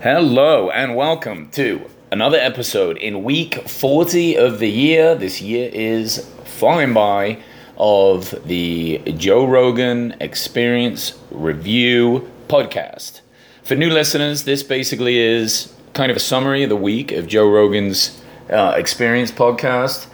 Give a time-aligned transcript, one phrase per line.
[0.00, 5.16] Hello and welcome to another episode in week 40 of the year.
[5.16, 7.42] This year is flying by
[7.76, 13.22] of the Joe Rogan Experience Review podcast.
[13.64, 17.50] For new listeners, this basically is kind of a summary of the week of Joe
[17.50, 20.06] Rogan's uh, Experience podcast.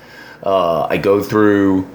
[0.43, 1.87] Uh, I go through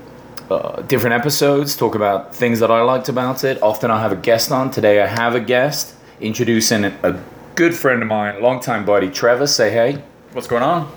[0.52, 3.60] uh, different episodes, talk about things that I liked about it.
[3.64, 4.70] Often I have a guest on.
[4.70, 7.20] Today I have a guest introducing a
[7.60, 9.46] good friend of mine, longtime buddy, Trevor.
[9.46, 10.02] Say hey.
[10.32, 10.90] What's going on?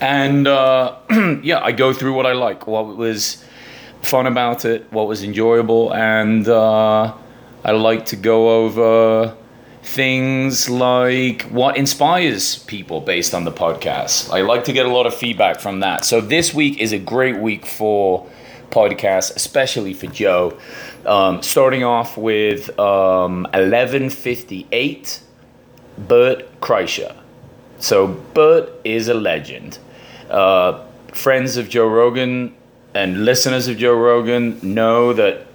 [0.00, 0.96] And uh,
[1.42, 3.44] yeah, I go through what I like, what was
[4.00, 7.12] fun about it, what was enjoyable, and uh,
[7.62, 9.36] I like to go over
[9.82, 14.32] things like what inspires people based on the podcast.
[14.32, 16.02] I like to get a lot of feedback from that.
[16.06, 18.26] So this week is a great week for
[18.70, 20.58] podcasts, especially for Joe.
[21.04, 25.24] Um, starting off with um, 1158
[25.98, 27.14] Bert Kreischer.
[27.78, 29.78] So Bert is a legend.
[30.30, 32.54] Uh, friends of Joe Rogan
[32.94, 35.46] and listeners of Joe Rogan know that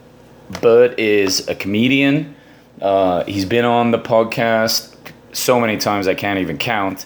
[0.61, 2.35] Bert is a comedian.
[2.81, 4.95] Uh, he's been on the podcast
[5.31, 7.05] so many times I can't even count.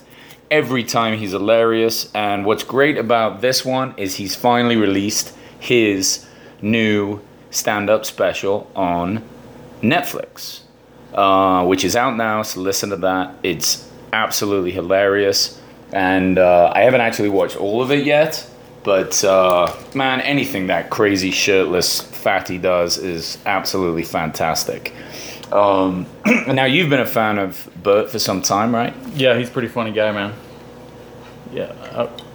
[0.49, 2.11] Every time he's hilarious.
[2.13, 6.25] And what's great about this one is he's finally released his
[6.61, 9.23] new stand up special on
[9.81, 10.61] Netflix
[11.17, 12.43] uh, which is out now.
[12.43, 13.35] So listen to that.
[13.43, 15.59] It's absolutely hilarious,
[15.91, 18.49] and uh, I haven't actually watched all of it yet.
[18.83, 24.93] But uh, man, anything that crazy shirtless fatty does is absolutely fantastic.
[25.51, 26.05] Um,
[26.47, 28.93] now you've been a fan of Bert for some time, right?
[29.13, 30.33] Yeah, he's a pretty funny guy, man.
[31.51, 31.73] Yeah,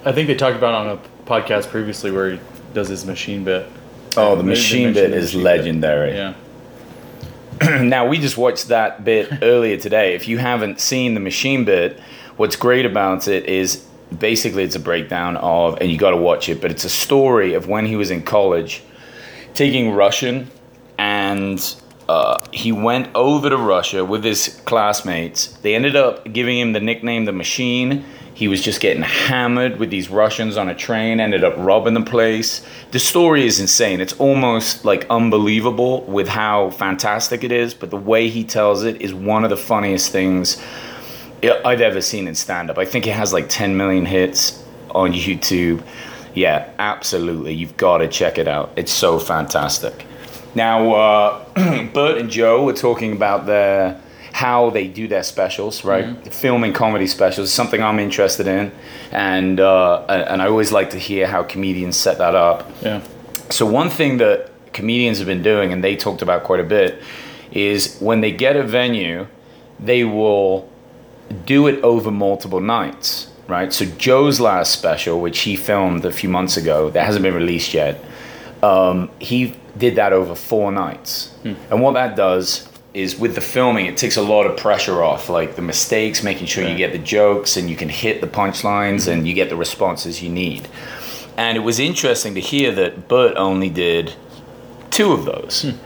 [0.04, 2.40] I, I think they talked about on a podcast previously where he
[2.74, 3.66] does his machine bit.
[4.16, 5.44] Oh, the Maybe machine bit is machine bit.
[5.44, 6.12] legendary.
[6.14, 6.34] Yeah.
[7.80, 10.14] now we just watched that bit earlier today.
[10.14, 12.00] If you haven't seen the machine bit,
[12.36, 13.84] what's great about it is
[14.18, 17.54] basically it's a breakdown of, and you got to watch it, but it's a story
[17.54, 18.82] of when he was in college,
[19.54, 20.50] taking Russian,
[20.98, 21.76] and
[22.08, 25.48] uh, he went over to Russia with his classmates.
[25.58, 28.04] They ended up giving him the nickname the Machine.
[28.42, 32.02] He was just getting hammered with these Russians on a train, ended up robbing the
[32.02, 32.60] place.
[32.90, 34.00] The story is insane.
[34.00, 39.00] It's almost like unbelievable with how fantastic it is, but the way he tells it
[39.00, 40.60] is one of the funniest things
[41.64, 42.78] I've ever seen in stand up.
[42.78, 44.60] I think it has like 10 million hits
[44.90, 45.80] on YouTube.
[46.34, 47.54] Yeah, absolutely.
[47.54, 48.72] You've got to check it out.
[48.74, 50.04] It's so fantastic.
[50.56, 54.01] Now, uh, Bert and Joe were talking about their
[54.32, 56.04] how they do their specials, right?
[56.34, 58.72] Filming comedy specials is something I'm interested in,
[59.12, 62.68] and uh, and I always like to hear how comedians set that up.
[62.82, 63.02] Yeah.
[63.50, 67.02] So one thing that comedians have been doing, and they talked about quite a bit,
[67.52, 69.26] is when they get a venue,
[69.78, 70.68] they will
[71.44, 73.72] do it over multiple nights, right?
[73.72, 77.74] So Joe's last special, which he filmed a few months ago, that hasn't been released
[77.74, 78.02] yet,
[78.62, 81.34] um, he did that over four nights.
[81.70, 85.28] And what that does is with the filming, it takes a lot of pressure off,
[85.28, 89.08] like the mistakes, making sure you get the jokes and you can hit the punchlines
[89.08, 89.26] and mm-hmm.
[89.26, 90.68] you get the responses you need.
[91.36, 94.14] And it was interesting to hear that Bert only did
[94.90, 95.62] two of those.
[95.62, 95.78] Hmm.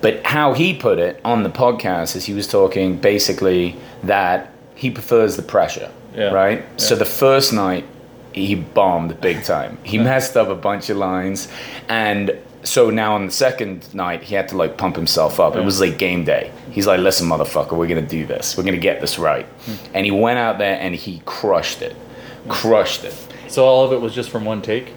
[0.00, 4.90] But how he put it on the podcast is he was talking basically that he
[4.90, 6.30] prefers the pressure, Yeah.
[6.30, 6.64] right?
[6.80, 7.84] So the first night
[8.32, 9.78] he bombed big time.
[9.82, 11.48] He messed up a bunch of lines,
[11.88, 15.56] and so now on the second night he had to like pump himself up.
[15.56, 16.50] It was like game day.
[16.70, 18.56] He's like, "Listen, motherfucker, we're gonna do this.
[18.56, 19.46] We're gonna get this right."
[19.94, 21.96] And he went out there and he crushed it,
[22.48, 23.14] crushed it.
[23.48, 24.92] So all of it was just from one take.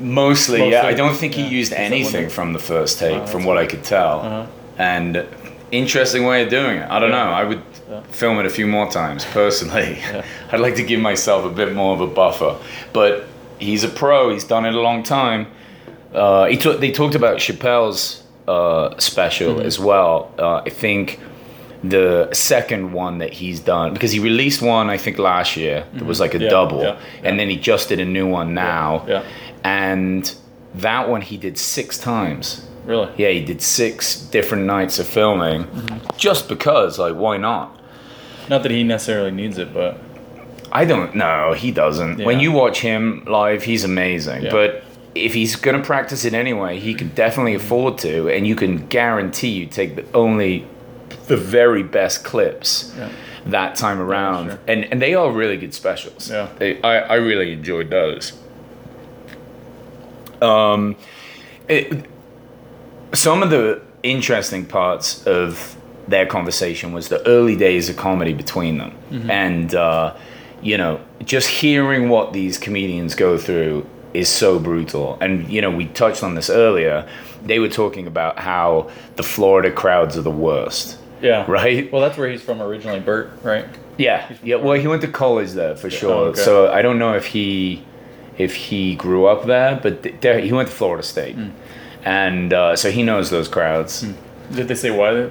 [0.00, 0.86] Mostly, Mostly, yeah.
[0.86, 1.44] I don't think yeah.
[1.44, 4.20] he used anything from the first take, Oh, from what I could tell.
[4.20, 4.46] Uh-huh.
[4.76, 5.24] And
[5.70, 6.90] interesting way of doing it.
[6.90, 7.24] I don't Yeah.
[7.24, 7.30] know.
[7.30, 8.00] I would Yeah.
[8.10, 9.98] film it a few more times personally.
[10.00, 10.24] Yeah.
[10.52, 12.56] I'd like to give myself a bit more of a buffer.
[12.92, 13.26] But
[13.58, 14.30] he's a pro.
[14.30, 15.46] He's done it a long time.
[16.14, 16.80] Uh, he took.
[16.80, 19.66] They talked about Chappelle's uh, special Mm-hmm.
[19.66, 20.30] as well.
[20.38, 21.18] Uh, I think
[21.82, 26.04] the second one that he's done because he released one I think last year that
[26.06, 26.44] was like a Mm-hmm.
[26.44, 29.22] Yeah, double, yeah, and then he just did a new one now, Yeah.
[29.64, 30.34] and
[30.76, 32.66] that one he did six times.
[32.86, 33.10] Really.
[33.16, 36.16] Yeah, he did six different nights of filming, Mm-hmm.
[36.16, 36.98] just because.
[36.98, 37.76] Like, why not?
[38.48, 39.98] Not that he necessarily needs it, but
[40.70, 41.54] I don't know.
[41.54, 42.22] He doesn't.
[42.24, 44.42] When you watch him live, he's amazing.
[44.44, 44.50] Yeah.
[44.52, 44.83] But
[45.14, 48.86] if he's going to practice it anyway, he can definitely afford to, and you can
[48.88, 50.66] guarantee you take the only
[51.28, 53.08] the very best clips Yeah.
[53.46, 54.58] that time around, sure.
[54.66, 56.30] and and they are really good specials.
[56.30, 56.48] Yeah.
[56.58, 58.32] They, I I really enjoyed those.
[60.42, 60.96] Um,
[61.68, 62.04] it,
[63.12, 65.76] some of the interesting parts of
[66.08, 68.92] their conversation was the early days of comedy between them,
[69.30, 70.14] and uh,
[70.62, 75.18] you know, just hearing what these comedians go through is so brutal.
[75.20, 77.06] And you know, we touched on this earlier.
[77.44, 81.44] They were talking about how the Florida crowds are the worst, Yeah.
[81.48, 81.92] right?
[81.92, 83.66] Well, that's where he's from originally, Bert, right?
[83.98, 84.56] Yeah, yeah.
[84.56, 86.12] Well, he went to college there for sure.
[86.12, 86.40] Oh, okay.
[86.40, 87.84] So I don't know if he
[88.38, 91.50] if he grew up there, but there, he went to Florida State, Hmm.
[92.04, 94.04] and uh, so he knows those crowds.
[94.52, 95.30] Did they say why they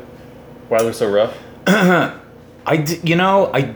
[0.69, 1.35] why they're so rough?
[2.65, 3.75] I, d- you know, I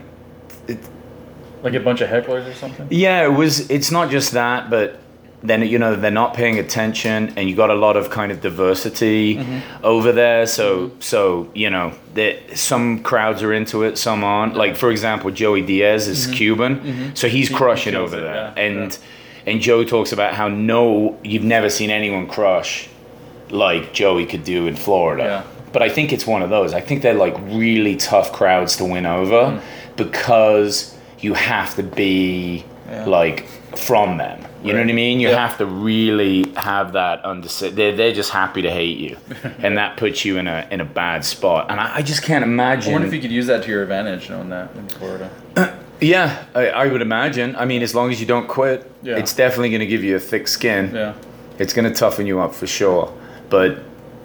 [1.72, 2.86] Like a bunch of hecklers or something?
[2.90, 3.68] yeah, it was.
[3.70, 4.98] It's not just that, but
[5.42, 8.40] then you know they're not paying attention, and you got a lot of kind of
[8.40, 9.84] diversity Mm-hmm.
[9.84, 10.46] over there.
[10.46, 14.54] So so you know that some crowds are into it, some aren't.
[14.56, 18.02] Like for example, Joey Diaz is Cuban, so he's crushing Mm-hmm.
[18.02, 18.98] over it, there, yeah, and
[19.46, 22.88] and Joe talks about how no, you've never seen anyone crush
[23.50, 25.22] like Joey could do in Florida.
[25.24, 25.42] Yeah.
[25.72, 26.74] But I think it's one of those.
[26.74, 29.62] I think they're like really tough crowds to win over Mm.
[29.96, 33.04] because you have to be Yeah.
[33.06, 34.40] like from them.
[34.64, 35.20] You know what I mean?
[35.20, 35.46] You Yeah.
[35.46, 37.48] have to really have that under.
[37.48, 39.16] They're they're just happy to hate you,
[39.62, 41.70] and that puts you in a in a bad spot.
[41.70, 42.92] And I, I just can't I imagine.
[42.92, 45.30] wonder if you could use that to your advantage, knowing that in Florida.
[46.00, 47.54] yeah, I, I would imagine.
[47.56, 49.16] I mean, as long as you don't quit, Yeah.
[49.16, 50.92] it's definitely going to give you a thick skin.
[50.94, 51.12] Yeah.
[51.58, 53.12] It's going to toughen you up for sure.
[53.50, 53.78] But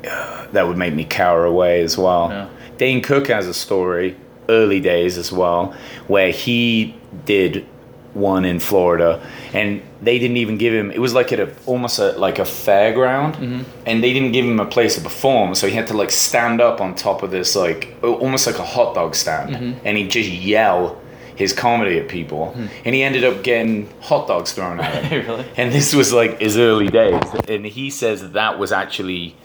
[0.09, 2.29] uh, that would make me cower away as well.
[2.29, 2.47] Yeah.
[2.77, 4.15] Dane Cook has a story,
[4.49, 5.75] early days as well,
[6.07, 6.95] where he
[7.25, 7.65] did
[8.13, 10.91] one in Florida, and they didn't even give him.
[10.91, 13.63] It was like at a almost a, like a fairground, mm-hmm.
[13.85, 16.61] and they didn't give him a place to perform, so he had to like stand
[16.61, 19.87] up on top of this like almost like a hot dog stand, mm-hmm.
[19.87, 21.01] and he'd just yell
[21.35, 22.67] his comedy at people, mm-hmm.
[22.85, 25.25] and he ended up getting hot dogs thrown at him.
[25.27, 25.45] really?
[25.57, 27.23] And this was like his early days.
[27.47, 29.35] And he says that, that was actually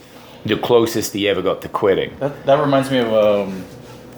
[0.45, 2.17] the closest he ever got to quitting.
[2.19, 3.65] That, that reminds me of, um,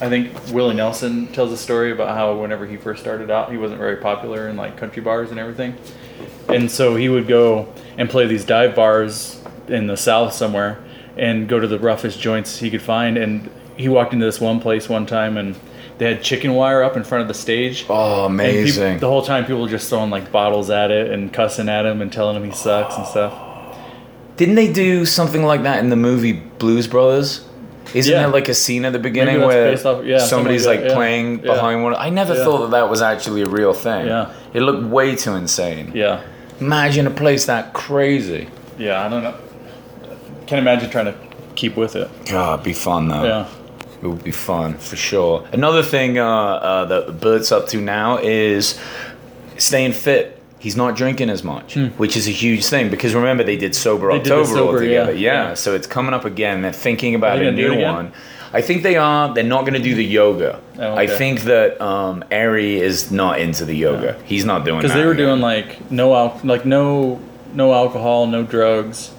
[0.01, 3.59] I think Willie Nelson tells a story about how whenever he first started out, he
[3.59, 5.77] wasn't very popular in like country bars and everything.
[6.49, 10.83] And so he would go and play these dive bars in the South somewhere
[11.17, 13.19] and go to the roughest joints he could find.
[13.19, 15.55] And he walked into this one place one time and
[15.99, 17.85] they had chicken wire up in front of the stage.
[17.91, 19.01] Oh, amazing.
[19.01, 22.01] the whole time people were just throwing like bottles at it and cussing at him
[22.01, 23.35] and telling him he sucks and stuff.
[24.39, 27.45] Didn't they do something like that in the movie Blues Brothers?
[27.95, 28.21] Isn't Yeah.
[28.21, 30.95] there like a scene at the beginning where off- yeah, somebody's like like, yeah.
[30.95, 31.95] playing behind one?
[31.95, 34.07] I never thought that that was actually a real thing.
[34.07, 34.31] Yeah.
[34.55, 35.93] It looked way too insane.
[35.95, 36.21] Yeah.
[36.61, 38.49] Imagine a place that crazy.
[38.79, 39.35] Yeah, I don't know.
[40.47, 41.15] Can't imagine trying to
[41.55, 42.09] keep with it.
[42.27, 43.25] God, it'd be fun though.
[43.25, 43.47] Yeah.
[44.03, 45.47] It would be fun for sure.
[45.53, 48.79] Another thing uh, uh, that Bert's up to now is
[49.59, 50.40] staying fit.
[50.61, 54.13] He's not drinking as much, which is a huge thing because remember they did sober.
[54.13, 55.13] They did the October sober, altogether.
[55.13, 55.55] yeah, Yeah, yeah.
[55.55, 56.61] so it's coming up again.
[56.63, 58.13] They're thinking about a gonna do it new one.
[58.53, 59.33] I think they are.
[59.33, 60.61] They're not going to do the yoga.
[60.77, 64.21] Oh, I think that um, Ari is not into the yoga.
[64.25, 67.21] He's not doing Because they were doing like no al- like no
[67.55, 69.13] no alcohol, no drugs,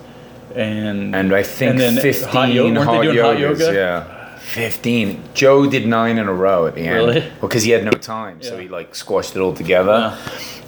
[0.56, 3.74] and and I think and then fifteen hot yo- hot doing hot yogas, yoga?
[3.74, 5.24] Yeah, fifteen.
[5.34, 6.96] Joe did nine in a row at the end.
[7.08, 7.24] Really?
[7.42, 10.18] Because he had no time, so he like squashed it all together,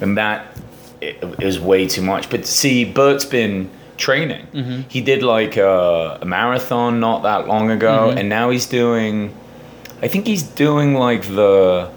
[0.00, 0.46] and that
[1.00, 2.30] is way too much.
[2.30, 4.46] But see, Bert's been training.
[4.52, 4.80] Mm-hmm.
[4.88, 8.18] He did like a, a marathon not that long ago, Mm-hmm.
[8.18, 9.34] and now he's doing.
[10.02, 11.90] I think he's doing like the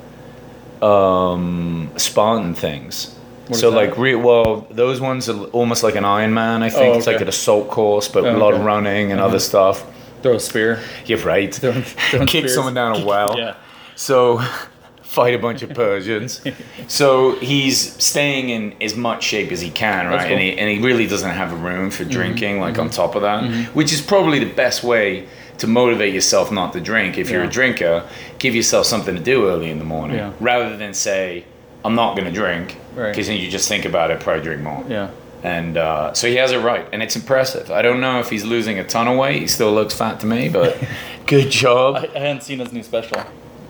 [0.81, 3.13] um, Spartan things.
[3.47, 6.61] What so like re- well, those ones are almost like an Ironman.
[6.63, 9.19] I think Oh, it's like an assault course, but Oh, a lot of running and
[9.21, 9.29] Uh-huh.
[9.29, 9.85] other stuff.
[10.21, 10.79] Throw a spear.
[11.05, 11.53] You're right.
[11.53, 12.55] Throwing- throwing Kick spears.
[12.55, 13.37] someone down a well.
[13.37, 13.55] Yeah.
[13.95, 14.41] So
[15.01, 16.41] fight a bunch of Persians.
[16.87, 20.17] so he's staying in as much shape as he can, right?
[20.17, 20.33] That's And.
[20.39, 20.39] Mm-hmm.
[20.41, 23.43] he, and he really doesn't have a room for drinking, like on top of that,
[23.73, 25.27] which is probably the best way
[25.59, 27.17] to motivate yourself not to drink.
[27.17, 28.07] If you're a drinker,
[28.37, 30.33] give yourself something to do early in the morning, Yeah.
[30.39, 31.45] rather than say,
[31.83, 33.11] "I'm not going to drink," Right.
[33.11, 34.83] because then you just think about it, probably drink more.
[34.87, 35.09] Yeah.
[35.47, 37.71] And uh, so he has it right, and it's impressive.
[37.71, 39.39] I don't know if he's losing a ton of weight.
[39.41, 40.77] He still looks fat to me, but
[41.25, 41.95] good job.
[41.95, 43.23] I, I hadn't seen his new special.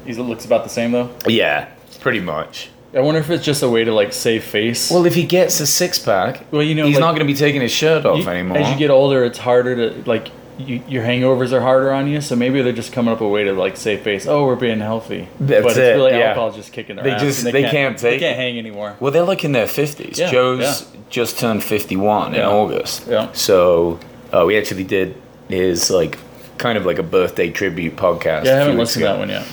[0.03, 1.13] He looks about the same though.
[1.27, 1.69] Yeah,
[1.99, 2.69] pretty much.
[2.95, 4.89] I wonder if it's just a way to like save face.
[4.89, 7.31] Well, if he gets a six pack, Well, you know, he's like- not going to
[7.31, 8.57] be taking his shirt off You- anymore.
[8.57, 10.29] As you get older, it's harder to like.
[10.57, 13.43] You, your hangovers are harder on you, so maybe they're just coming up a way
[13.43, 14.25] to like save face.
[14.25, 16.29] Oh, we're being healthy, That's but it's it, really yeah.
[16.29, 17.21] alcohol just kicking their They ass.
[17.21, 18.95] just- and they can't They take can't hang anymore.
[18.99, 20.17] well, they're like in their fifties.
[20.17, 20.99] Yeah, Joe's yeah.
[21.11, 23.05] just turned fifty-one in August.
[23.07, 23.31] Yeah.
[23.33, 23.99] So
[24.33, 25.15] uh, we actually did
[25.47, 26.17] his like
[26.57, 28.45] kind of like a birthday tribute podcast.
[28.45, 29.45] Yeah, I haven't listened to that one yet.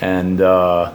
[0.00, 0.92] And uh,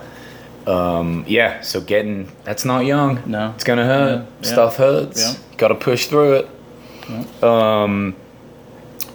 [0.65, 3.21] um, yeah, so getting that's not young.
[3.25, 3.51] No.
[3.55, 4.27] it's gonna hurt.
[4.45, 5.21] Stuff hurts.
[5.21, 5.57] Yeah.
[5.57, 7.43] Got to push through it.
[7.43, 8.15] Um,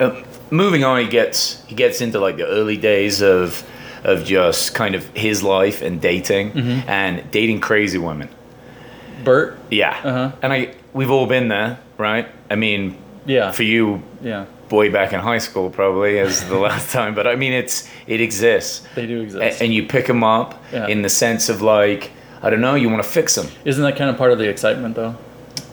[0.00, 3.64] uh, moving on, he gets he gets into like the early days of
[4.04, 6.88] of just kind of his life and dating Mm-hmm.
[6.88, 8.28] and dating crazy women.
[9.25, 9.59] Bert.
[9.71, 10.32] Yeah, Uh-huh.
[10.42, 12.26] and I we've all been there, right?
[12.50, 13.52] I mean, Yeah.
[13.52, 14.44] for you, yeah.
[14.68, 18.21] boy, back in high school probably as the last time, but I mean, it's it
[18.21, 19.62] exists, They do A- exist.
[19.62, 20.88] and you pick them up Yeah.
[20.88, 22.11] in the sense of like
[22.44, 23.47] I don't know, you want to fix them.
[23.64, 25.14] Isn't that kind of part of the excitement, though?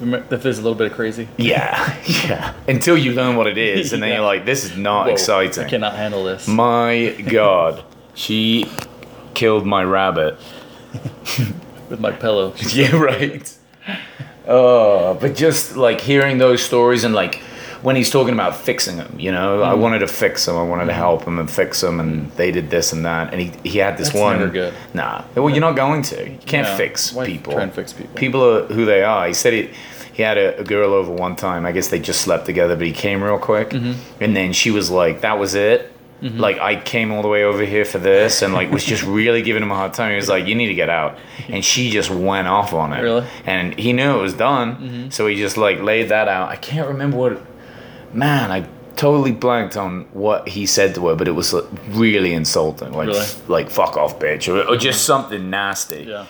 [0.02, 1.28] If there's a little bit of crazy.
[1.38, 2.54] Yeah, yeah.
[2.68, 4.16] Until you learn what it is, and then Yeah.
[4.18, 5.66] you're like, this is not Whoa, exciting.
[5.66, 6.48] I cannot handle this.
[6.48, 7.84] My God,
[8.14, 8.70] she
[9.34, 10.38] killed my rabbit.
[11.90, 12.54] with my pillow.
[12.74, 13.54] Yeah, right.
[14.48, 17.42] Oh, but just like hearing those stories and like
[17.82, 19.70] when he's talking about fixing them, you know, Mm-hmm.
[19.72, 22.52] I wanted to fix them, I wanted to help him and fix them, and they
[22.52, 24.40] did this and that, and he he had this That's one.
[24.40, 24.74] never good.
[24.94, 26.30] Nah, well, you're not going to.
[26.30, 26.78] You can't Yeah.
[26.78, 27.54] fix Why people.
[27.54, 28.16] try and fix people?
[28.16, 29.28] People are who they are.
[29.28, 29.70] He said it.
[30.14, 31.66] He had a, a girl over one time.
[31.66, 33.94] I guess they just slept together, but he came real quick, Mm-hmm.
[34.24, 37.64] and then she was like, "That was it." Like I came all the way over
[37.64, 40.10] here for this, and like was just really giving him a hard time.
[40.10, 41.18] He was like, "You need to get out,"
[41.48, 43.00] and she just went off on it.
[43.02, 43.26] Really?
[43.46, 46.50] And he knew it was done, so he just like laid that out.
[46.50, 47.42] I can't remember what.
[48.14, 52.34] Man, I totally blanked on what he said to her, but it was like, really
[52.34, 52.92] insulting.
[52.94, 53.26] Like, Really?
[53.48, 56.06] like fuck off, bitch, or, or just something nasty.
[56.08, 56.26] Yeah.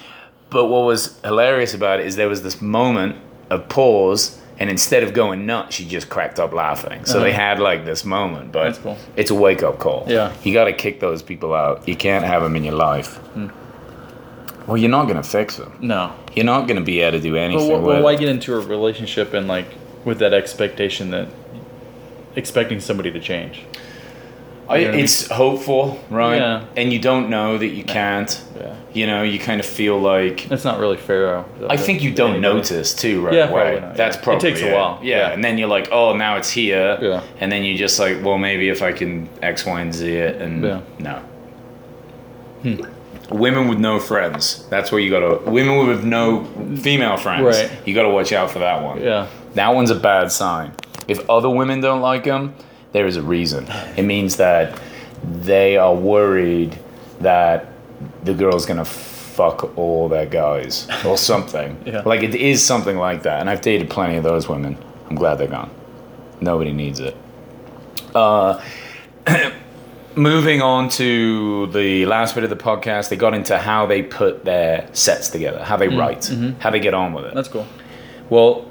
[0.49, 3.15] But what was hilarious about it is there was this moment
[3.49, 7.05] of pause, and instead of going nuts, she just cracked up laughing.
[7.05, 7.39] So they Uh-huh.
[7.39, 8.97] had like this moment, but cool.
[9.15, 10.05] it's a wake up call.
[10.07, 10.33] Yeah.
[10.43, 11.87] you got to kick those people out.
[11.87, 13.15] You can't have them in your life.
[13.33, 13.47] Hmm.
[14.67, 15.71] Well, you're not gonna fix them.
[15.81, 16.11] No.
[16.35, 18.03] You're not gonna be able to do anything with.
[18.03, 19.65] why get into a relationship and like
[20.05, 21.27] with that expectation that
[22.39, 23.57] expecting somebody to change?
[23.57, 23.63] You
[24.75, 24.99] know what I mean?
[25.03, 26.35] it's hopeful, right?
[26.37, 26.65] Yeah.
[26.77, 28.31] And you don't know that you can't.
[28.55, 28.75] Yeah.
[28.93, 31.43] You know, you kind of feel like That's not really fair.
[31.59, 32.53] though, I think you don't anybody.
[32.55, 33.77] notice too, right Yeah, away.
[33.79, 34.21] probably That's yeah.
[34.21, 34.99] It probably takes a while.
[35.01, 35.17] Yeah.
[35.17, 35.31] Yeah.
[35.33, 36.97] and then you're like, oh, now it's here.
[37.01, 37.23] Yeah.
[37.39, 40.39] and then you just like, well, maybe if I can X, Y, and Z it,
[40.41, 40.81] and Yeah.
[40.99, 41.15] no.
[42.63, 42.81] Hmm.
[43.31, 44.67] Women with no friends.
[44.69, 45.49] That's where you gotta.
[45.49, 46.45] Women with no
[46.81, 47.43] female friends.
[47.43, 47.71] Right.
[47.87, 49.01] You gotta watch out for that one.
[49.01, 49.27] Yeah.
[49.53, 50.73] That one's a bad sign.
[51.09, 52.53] If other women don't like him,
[52.91, 53.67] there is a reason.
[53.97, 54.79] It means that
[55.23, 56.77] they are worried
[57.19, 57.67] that
[58.23, 61.81] the girl's gonna fuck all their guys or something.
[61.85, 62.01] Yeah.
[62.05, 63.39] Like it is something like that.
[63.41, 64.77] And I've dated plenty of those women.
[65.09, 65.71] I'm glad they're gone.
[66.41, 67.15] Nobody needs it.
[68.15, 68.61] Uh,
[70.15, 74.45] moving on to the last bit of the podcast, they got into how they put
[74.45, 77.33] their sets together, how they write, how they get on with it.
[77.33, 77.67] That's cool.
[78.29, 78.69] Well,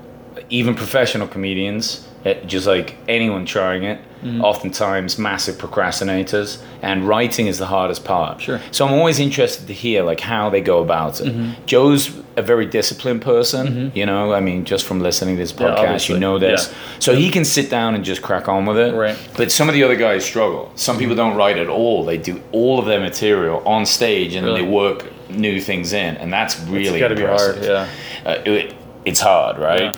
[0.51, 4.43] even professional comedians, eh, just like anyone trying it, Mm-hmm.
[4.43, 5.59] oftentimes massive
[5.93, 8.41] procrastinators, and writing is the hardest part.
[8.41, 8.61] Sure.
[8.73, 11.29] So I'm always interested to hear like how they go about it.
[11.29, 11.65] Mm-hmm.
[11.67, 14.33] Joe's a very disciplined person, you know.
[14.33, 16.69] I mean, just from listening to this Yeah, podcast, you know this.
[16.69, 16.99] Yeah.
[16.99, 18.93] So he can sit down and just crack on with it.
[18.95, 19.17] Right.
[19.37, 20.73] But some of the other guys struggle.
[20.75, 22.05] Some people don't write at all.
[22.05, 24.63] They do all of their material on stage and Really?
[24.63, 27.63] they work new things in, and that's really It's got to be hard.
[27.63, 27.89] Yeah.
[28.27, 29.83] uh, it, it's hard, right?
[29.83, 29.93] Yeah.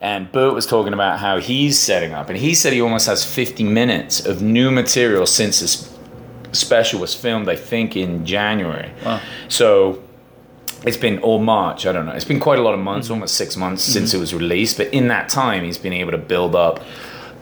[0.00, 3.24] And Bert was talking about how he's setting up, and he said he almost has
[3.24, 5.92] 50 minutes of new material since this
[6.52, 8.90] special was filmed, I think, in January.
[9.04, 9.20] Wow.
[9.48, 10.02] So
[10.84, 12.12] it's been, all March, I don't know.
[12.12, 13.14] It's been quite a lot of months, Mm-hmm.
[13.14, 14.76] almost six months since it was released.
[14.76, 16.80] But in that time, he's been able to build up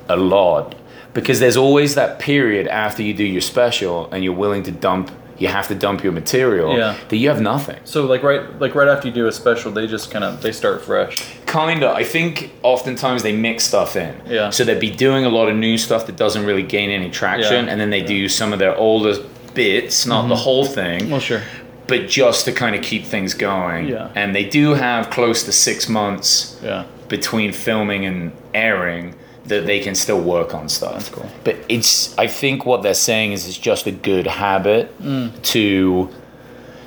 [0.09, 0.75] a lot
[1.13, 5.11] because there's always that period after you do your special and you're willing to dump,
[5.39, 6.95] you have to dump your material Yeah.
[7.09, 7.79] that you have nothing.
[7.85, 10.53] So like right like right after you do a special, they just kind of they
[10.53, 11.17] start fresh.
[11.47, 11.91] Kinda.
[11.91, 14.15] I think oftentimes they mix stuff in.
[14.27, 14.51] Yeah.
[14.51, 17.53] So they'd be doing a lot of new stuff that doesn't really gain any traction,
[17.53, 17.61] Yeah.
[17.61, 17.69] Mm-hmm.
[17.71, 19.15] and then they do some of their older
[19.55, 21.43] bits, not the whole thing, Well, sure.
[21.87, 23.89] but just to kind of keep things going.
[23.89, 24.09] Yeah.
[24.17, 26.85] And they do have close to six months Yeah.
[27.09, 29.15] between filming and airing
[29.47, 30.93] that they can still work on stuff.
[30.95, 31.29] That's cool.
[31.45, 35.43] But it's I think what they're saying is it's just a good habit Mm.
[35.53, 36.09] to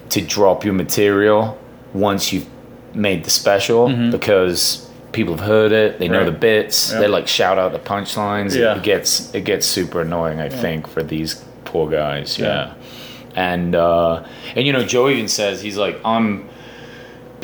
[0.10, 1.58] to drop your material
[1.94, 2.48] once you've
[2.94, 6.26] made the special because people have heard it, they know Mm-hmm.
[6.26, 6.34] Right.
[6.34, 7.00] the bits, Yeah.
[7.02, 8.56] they like shout out the punchlines.
[8.56, 8.78] Yeah.
[8.78, 11.36] It gets it gets super annoying, I think, for these
[11.66, 12.38] poor guys.
[12.40, 12.46] Yeah.
[12.48, 12.74] Yeah.
[13.36, 14.24] And uh
[14.56, 16.50] and you know, Joe even says he's like, I'm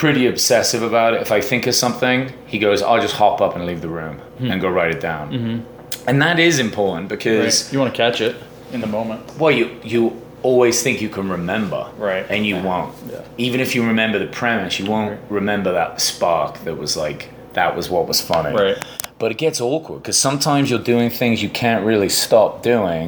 [0.03, 1.21] pretty obsessive about it.
[1.21, 4.19] If I think of something, he goes, I'll just hop up and leave the room
[4.39, 5.31] and go write it down.
[5.31, 6.09] Mm-hmm.
[6.09, 7.73] And that is important because, Right.
[7.73, 8.35] You want to catch it
[8.73, 9.21] in the moment.
[9.39, 10.01] well, you you
[10.41, 12.25] always think you can remember, Right.
[12.33, 12.93] And you won't.
[13.09, 13.21] Yeah.
[13.37, 15.31] Even if you remember the premise, you won't Right.
[15.39, 18.53] remember that spark that was like that was what was funny.
[18.53, 18.77] Right.
[19.19, 23.05] But it gets awkward because sometimes you're doing things you can't really stop doing.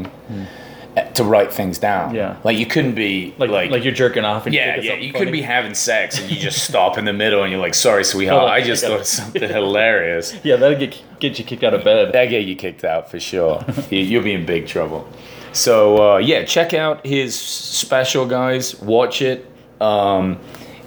[1.16, 2.16] To write things down.
[2.16, 2.38] Yeah.
[2.44, 4.46] like you couldn't be Like, like you're jerking off.
[4.46, 4.94] And you yeah, yeah.
[4.96, 7.74] You couldn't be having sex and you just stop in the middle and you're like,
[7.74, 11.74] "Sorry, sweetheart, I just thought of something hilarious." Yeah, that'll get get you kicked out
[11.74, 12.14] of bed.
[12.14, 13.64] That get you kicked out for sure.
[13.90, 15.08] You- You'll be in big trouble.
[15.54, 18.80] So uh, yeah, check out his special, guys.
[18.82, 19.46] Watch it.
[19.82, 20.40] Um,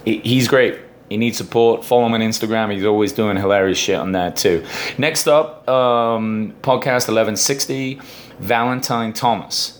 [0.05, 0.79] he's great.
[1.09, 1.83] He needs support.
[1.83, 2.71] Follow him on Instagram.
[2.71, 4.63] He's always doing hilarious shit on there too.
[4.99, 7.99] Next up, um, podcast eleven sixty,
[8.39, 9.78] Valentine Thomas.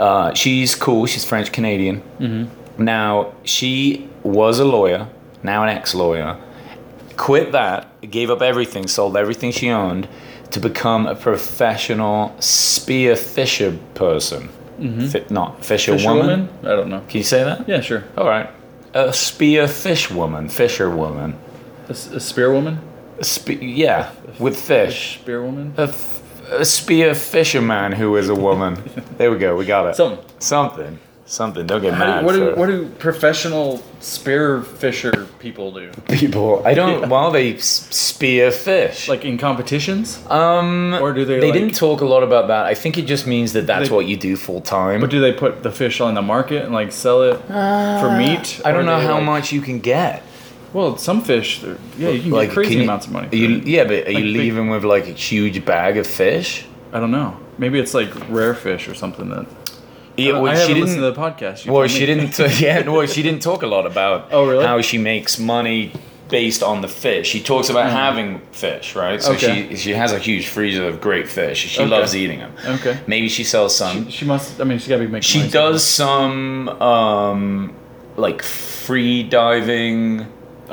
[0.00, 1.06] Uh, she's cool.
[1.06, 2.02] She's French Canadian.
[2.78, 5.06] Now she was a lawyer.
[5.42, 6.36] Now an ex lawyer
[7.16, 10.08] quit that, gave up everything, sold everything she owned
[10.52, 14.48] to become a professional spear fisher person.
[15.10, 16.48] Fi- not fisher, woman.
[16.62, 17.00] I don't know.
[17.08, 17.68] Can you say that?
[17.68, 18.04] Yeah, sure.
[18.16, 18.48] All right.
[18.94, 21.34] A spear fish woman, fisher woman.
[21.88, 22.78] A, s- a spear woman.
[23.18, 25.18] A spe- yeah, with fish.
[25.20, 25.74] Spear woman.
[25.76, 26.19] A, f-
[26.50, 28.82] a spear fisherman who is a woman.
[29.18, 29.56] there we go.
[29.56, 29.96] We got it.
[29.96, 30.24] Something.
[30.38, 30.98] Something.
[31.26, 31.64] Something.
[31.68, 32.20] Don't get mad.
[32.20, 35.92] do, what do what do professional spear fisher people do?
[36.08, 36.60] people?
[36.66, 37.08] I don't.
[37.08, 39.08] Well, they spear fish.
[39.08, 40.18] Like in competitions?
[40.28, 42.66] Um, Or do they, They like- didn't talk a lot about that.
[42.66, 45.00] I think it just means that that's They- what you do full time.
[45.00, 48.60] But do they put the fish on the market and like sell it for meat?
[48.64, 50.24] I don't know how like- much you can get.
[50.72, 51.60] Well, some fish,
[51.98, 53.28] yeah, you can Like, get crazy can you- amounts of money.
[53.36, 56.64] You, yeah, but are you Like big- leaving with like a huge bag of fish?
[56.92, 57.36] I don't know.
[57.58, 59.46] Maybe it's like rare fish or something that.
[60.16, 61.14] Yeah, I well, haven't she listened didn't.
[61.14, 61.64] to the podcast.
[61.64, 62.06] You well, she me.
[62.06, 62.30] didn't.
[62.36, 64.64] T- yeah, well, she didn't talk a lot about Oh, really?
[64.66, 65.92] how she makes money
[66.28, 67.26] based on the fish.
[67.28, 69.20] She talks about having fish, right?
[69.22, 69.32] So.
[69.32, 69.70] Okay.
[69.70, 71.58] she she has a huge freezer of great fish.
[71.58, 71.88] She Okay.
[71.90, 72.52] loves eating them.
[72.64, 72.98] Okay.
[73.06, 74.08] Maybe she sells some.
[74.10, 74.60] She must.
[74.60, 75.22] I mean, she's got to be making.
[75.22, 77.72] She does some um,
[78.16, 80.26] like free diving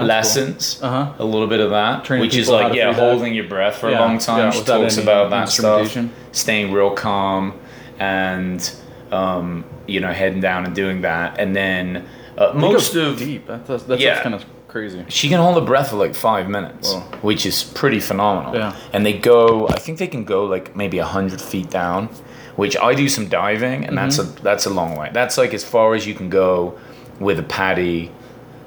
[0.05, 0.79] lessons.
[0.81, 1.13] Uh huh.
[1.19, 3.99] A little bit of that, Training which is like yeah, holding your breath for Yeah,
[3.99, 4.39] a long time.
[4.39, 5.97] yeah, she talks about that stuff,
[6.31, 7.53] staying real calm,
[7.99, 8.71] and
[9.11, 12.05] um, you know heading down and doing that, and then
[12.37, 13.47] uh, most of deep.
[13.47, 14.21] That's that's Yeah.
[14.23, 15.05] kind of crazy.
[15.07, 16.99] she can hold her breath for like five minutes, Whoa.
[17.21, 18.53] which is pretty phenomenal.
[18.55, 18.75] Yeah.
[18.93, 22.09] And they go, I think they can go like maybe a hundred feet down,
[22.57, 24.43] which I do some diving, and that's a Mm-hmm.
[24.43, 25.09] that's a long way.
[25.13, 26.77] That's like as far as you can go
[27.19, 28.11] with a PADI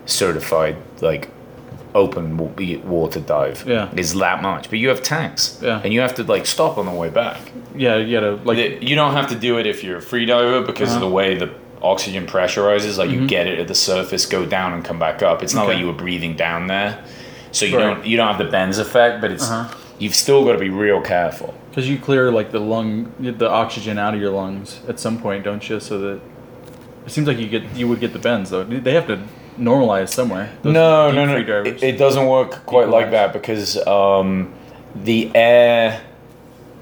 [0.06, 1.28] certified like
[1.94, 3.64] open water dive.
[3.66, 3.90] Yeah.
[3.96, 5.58] is that much, but you have tanks.
[5.62, 5.80] Yeah.
[5.82, 7.40] and you have to like stop on the way back.
[7.74, 8.82] Yeah, you gotta like.
[8.82, 10.96] You don't have to do it if you're a free diver because Uh-huh.
[10.96, 11.50] of the way the
[11.82, 12.98] oxygen pressurizes.
[12.98, 15.42] Like you get it at the surface, go down and come back up.
[15.42, 15.72] It's not Okay.
[15.74, 16.98] like you were breathing down there,
[17.52, 17.94] so you Right.
[17.94, 19.20] don't you don't have the bends effect.
[19.20, 19.74] But it's Uh-huh.
[19.98, 21.54] you've still got to be real careful.
[21.70, 25.44] Because you clear like the lung, the oxygen out of your lungs at some point,
[25.44, 25.80] don't you?
[25.80, 26.20] So that
[27.06, 28.64] it seems like you get you would get the bends though.
[28.64, 29.18] They have to
[29.60, 30.48] normalize somewhere.
[30.62, 31.62] those no, no, no.
[31.64, 34.52] It, it doesn't work quite like that because um,
[35.04, 36.00] the air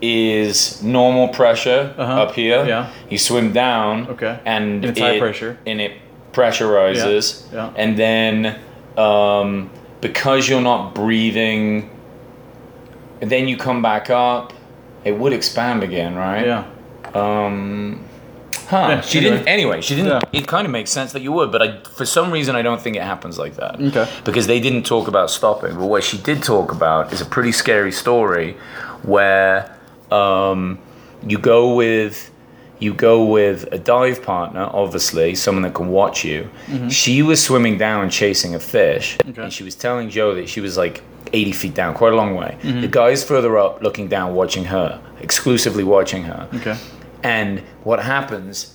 [0.01, 2.23] is normal pressure Uh-huh.
[2.23, 2.64] up here.
[2.64, 2.91] Yeah.
[3.11, 4.07] You swim down.
[4.09, 4.38] Okay.
[4.45, 5.59] And And it's high it- pressure.
[5.67, 5.93] And it
[6.33, 7.53] pressurizes.
[7.53, 7.73] Yeah, yeah.
[7.77, 8.59] And then
[8.97, 11.91] um, because you're not breathing,
[13.21, 14.53] then you come back up,
[15.05, 16.47] it would expand again, right?
[16.47, 16.64] yeah.
[17.14, 18.05] Um,
[18.68, 18.87] huh.
[18.88, 19.37] Yeah, she anyway.
[19.37, 19.48] didn't.
[19.48, 20.11] Anyway, she didn't.
[20.11, 20.40] Yeah.
[20.40, 22.81] It kind of makes sense that you would, but I, for some reason, I don't
[22.81, 23.81] think it happens like that.
[23.81, 24.09] Okay.
[24.24, 25.74] Because they didn't talk about stopping.
[25.76, 28.57] But what she did talk about is a pretty scary story,
[29.02, 29.76] where
[30.11, 30.78] um,
[31.26, 32.31] you go with.
[32.81, 36.48] You go with a dive partner, obviously, someone that can watch you.
[36.90, 39.31] She was swimming down and chasing a fish, Mm-hmm.
[39.31, 39.42] Okay.
[39.42, 41.02] and she was telling Joe that she was like
[41.33, 42.57] 80 feet down, quite a long way.
[42.62, 42.83] Mm-hmm.
[42.83, 46.48] The guy's further up, looking down, watching her, exclusively watching her.
[46.54, 46.76] Okay.
[47.22, 48.74] And what happens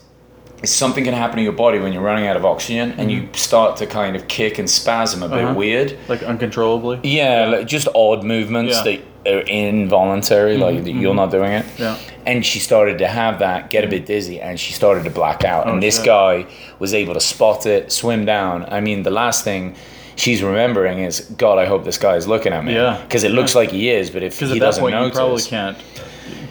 [0.62, 3.28] is something can happen to your body when you're running out of oxygen and you
[3.34, 5.46] start to kind of kick and spasm a bit Mm-hmm.
[5.48, 5.60] Uh-huh.
[5.60, 5.98] weird.
[6.08, 7.02] Like uncontrollably.
[7.04, 8.94] Yeah, like just odd movements Yeah.
[8.94, 11.66] Mm-hmm, that are involuntary, like that you're not doing it.
[11.78, 11.98] Yeah.
[12.26, 15.44] And she started to have that, get a bit dizzy, and she started to black
[15.46, 15.68] out.
[15.68, 16.06] Oh, and this shit.
[16.06, 16.46] guy
[16.80, 18.66] was able to spot it, swim down.
[18.72, 19.76] I mean, the last thing
[20.18, 22.74] she's remembering is, God, I hope this guy is looking at me.
[22.76, 23.02] Yeah.
[23.02, 25.16] Because it looks like he is, but if Because he at that doesn't point notice.
[25.16, 25.78] you probably can't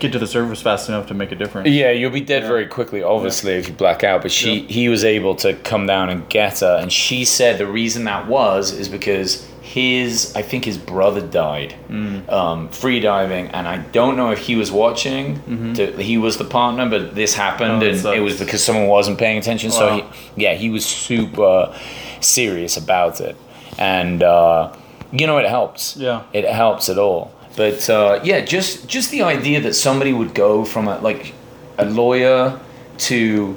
[0.01, 1.69] get to the surface fast enough to make a difference.
[1.69, 4.23] Yeah, you'll be dead very quickly, obviously, if you black out.
[4.23, 4.67] But she, Yeah.
[4.69, 8.27] he was able to come down and get her, and she said the reason that
[8.29, 12.31] was is because his, I think his brother died, Mm.
[12.31, 15.75] um, free diving, and I don't know if he was watching.
[15.77, 17.83] To, he was the partner, but this happened, Mm-hmm.
[17.85, 18.17] Oh, and sucks.
[18.17, 19.71] it was because someone wasn't paying attention.
[19.71, 20.05] So, he,
[20.43, 21.75] yeah, he was super
[22.21, 23.37] serious about it,
[23.79, 24.73] and uh,
[25.13, 26.23] you know, it helps Yeah.
[26.33, 27.31] it helps at all.
[27.57, 31.35] But uh, yeah, just just the idea that somebody would go from a like
[31.79, 32.59] a lawyer
[32.99, 33.57] to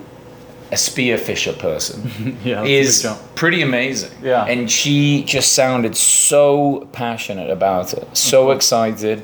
[0.71, 2.55] a spearfisher person Yeah.
[2.55, 4.11] that's a big is pretty amazing.
[4.23, 4.45] Yeah.
[4.45, 8.55] and she just sounded so passionate about it, so Mm-hmm.
[8.57, 9.23] excited.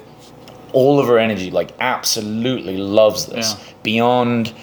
[0.73, 3.73] All of her energy, like absolutely loves this Yeah.
[3.83, 4.53] beyond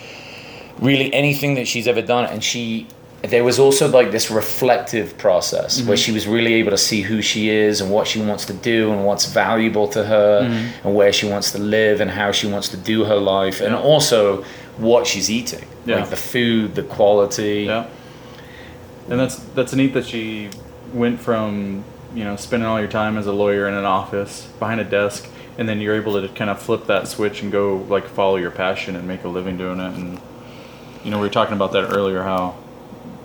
[0.79, 2.25] really anything that she's ever done.
[2.27, 2.87] And she,
[3.23, 5.89] there was also like this reflective process mm-hmm.
[5.89, 8.53] where she was really able to see who she is and what she wants to
[8.53, 10.87] do and what's valuable to her mm-hmm.
[10.87, 13.75] and where she wants to live and how she wants to do her life and
[13.75, 14.45] also
[14.77, 15.97] what she's eating, Yeah.
[16.01, 17.65] like the food, the quality.
[17.65, 17.87] Yeah.
[19.11, 20.51] And that's that's neat that she
[20.93, 24.81] went from you know spending all your time as a lawyer in an office behind
[24.81, 28.07] a desk, and then you're able to kind of flip that switch and go like
[28.07, 29.95] follow your passion and make a living doing it.
[29.95, 30.21] And
[31.03, 32.55] you know we were talking about that earlier how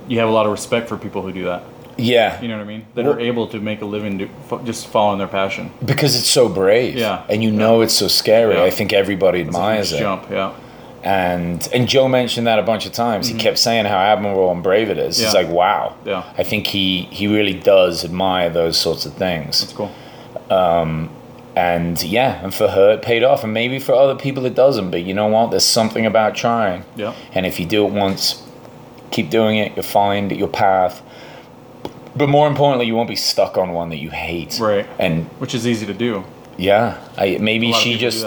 [0.07, 1.63] you have a lot of respect for people who do that.
[1.97, 2.41] Yeah.
[2.41, 2.85] You know what I mean?
[2.95, 5.71] That Well- are able to make a living do, fo- just following their passion.
[5.85, 6.95] because it's so brave.
[6.97, 7.21] Yeah.
[7.29, 8.55] And you know it's so scary.
[8.55, 8.63] Yeah.
[8.63, 9.99] I think everybody admires it.
[9.99, 10.23] jump.
[10.31, 10.53] Yeah.
[11.03, 13.27] And and Joe mentioned that a bunch of times.
[13.27, 15.19] He kept saying how admirable and brave it is.
[15.19, 15.47] It's Mm-hmm.
[15.47, 15.95] Like wow.
[16.05, 16.23] Yeah.
[16.37, 19.59] I think he he really does admire those sorts of things.
[19.61, 19.91] That's cool.
[20.49, 21.09] Um,
[21.55, 24.89] And yeah, and for her it paid off, and maybe for other people it doesn't.
[24.89, 25.51] But you know what?
[25.51, 26.83] There's something about trying.
[26.95, 27.13] Yeah.
[27.35, 28.41] And if you do it once,
[29.13, 29.69] keep doing it.
[29.75, 31.01] You'll find your path.
[32.15, 34.59] But more importantly, you won't be stuck on one that you hate.
[34.59, 34.85] Right.
[34.99, 36.23] And Which is easy to do.
[36.57, 38.25] yeah, I, maybe A lot of she just.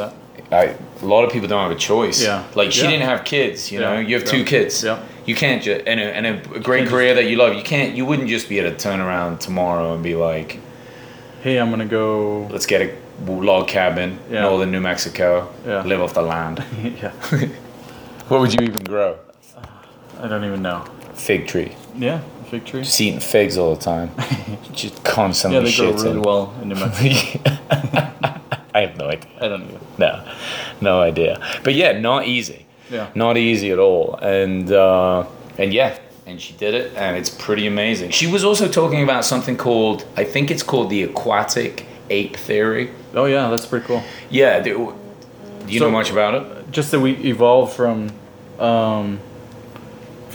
[0.52, 2.22] I, a lot of people don't have a choice.
[2.22, 2.44] Yeah.
[2.54, 2.90] Like she Yeah.
[2.90, 3.70] didn't have kids.
[3.72, 4.30] You know, you have Yeah.
[4.38, 4.82] two kids.
[4.84, 4.98] Yeah.
[5.28, 7.54] You can't just and a, and a great career that you love.
[7.54, 7.96] You can't.
[7.96, 10.58] You wouldn't just be able to turn around tomorrow and be like,
[11.42, 12.46] Hey, I'm gonna go.
[12.50, 12.88] let's get a
[13.30, 14.42] log cabin, Yeah.
[14.42, 15.82] northern New Mexico, Yeah.
[15.84, 16.62] live off the land.
[17.02, 17.10] yeah.
[18.28, 19.16] what would you even grow?
[20.20, 20.84] I don't even know.
[21.14, 21.72] Fig tree.
[21.96, 22.20] Yeah.
[22.50, 22.82] Fig tree.
[22.82, 24.10] Just eating figs all the time.
[24.72, 27.40] just constantly Yeah, they grow really well in New Mexico.
[28.74, 29.30] I have no idea.
[29.40, 29.80] I don't either.
[29.98, 30.28] No,
[30.80, 31.40] no idea.
[31.64, 32.66] But yeah, not easy.
[32.90, 33.10] Yeah.
[33.14, 34.16] Not easy at all.
[34.22, 35.26] And uh,
[35.58, 38.10] and yeah, and she did it, and it's pretty amazing.
[38.10, 42.90] She was also talking about something called, I think it's called the aquatic ape theory.
[43.14, 44.02] Oh yeah, that's pretty cool.
[44.30, 44.60] Yeah.
[44.60, 44.94] Do,
[45.66, 46.70] do you So- know much about it?
[46.70, 48.10] Just that we evolved from
[48.58, 49.20] um,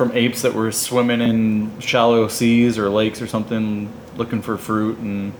[0.01, 3.87] from apes that were swimming in shallow seas or lakes or something,
[4.17, 5.31] looking for fruit and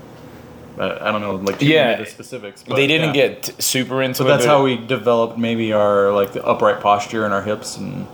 [0.78, 1.95] uh, I don't know, like Yeah.
[1.97, 2.62] the specifics.
[2.63, 3.28] But they didn't yeah.
[3.30, 4.34] get t- super into But it.
[4.34, 8.06] that's how we developed maybe our like the upright posture and our hips and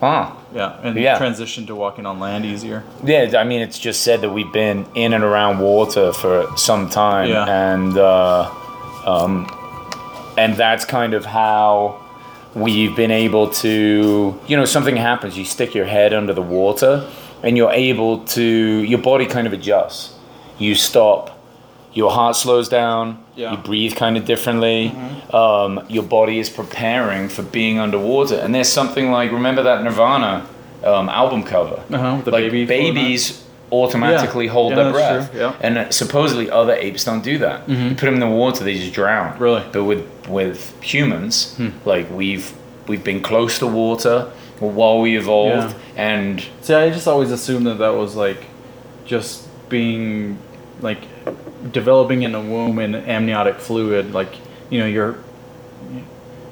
[0.00, 0.30] Huh.
[0.52, 1.16] yeah, and Yeah.
[1.16, 2.82] transition to walking on land easier.
[3.04, 6.90] Yeah, I mean, it's just said that we've been in and around water for some
[6.90, 7.46] time, Yeah.
[7.72, 8.50] and uh,
[9.06, 9.46] um,
[10.36, 12.00] and that's kind of how
[12.54, 17.08] we've been able to, you know, something happens, you stick your head under the water,
[17.42, 20.14] and you're able to, your body kind of adjusts.
[20.58, 21.38] You stop,
[21.92, 23.52] your heart slows down, Yeah.
[23.52, 24.92] you breathe kind of differently.
[25.32, 30.46] Um, your body is preparing for being underwater, and there's something like, remember that Nirvana
[30.84, 31.82] um, album cover?
[31.92, 34.52] Uh-huh, the like baby babies automatically Yeah.
[34.52, 35.40] hold Yeah, their breath, yeah.
[35.52, 35.62] Mm-hmm.
[35.66, 37.68] and uh, supposedly other apes don't do that.
[37.68, 39.38] You put them in the water, they just drown.
[39.38, 39.62] Really?
[39.62, 39.70] Hmm.
[39.72, 42.52] But with with humans, like we've
[42.86, 47.78] we've been close to water while we evolved, and See, I just always assumed that
[47.78, 48.44] that was like
[49.06, 50.38] just being
[50.80, 51.00] like
[51.72, 54.12] developing in the womb in amniotic fluid.
[54.12, 54.32] Like
[54.70, 55.23] you know, you're you